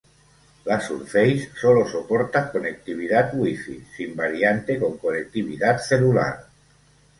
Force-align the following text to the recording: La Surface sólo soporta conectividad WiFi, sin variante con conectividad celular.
La 0.65 0.81
Surface 0.81 1.51
sólo 1.61 1.87
soporta 1.87 2.51
conectividad 2.51 3.33
WiFi, 3.35 3.85
sin 3.95 4.15
variante 4.15 4.79
con 4.79 4.97
conectividad 4.97 5.77
celular. 5.77 6.43